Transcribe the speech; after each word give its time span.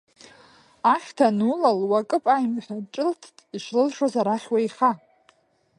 Ахьҭа 0.93 1.25
анулал, 1.31 1.79
уакып 1.89 2.25
аимҳәа, 2.35 2.75
ҿылҭт 2.93 3.35
ишлылшоз, 3.55 4.13
арахь 4.21 4.47
уеиха! 4.53 4.91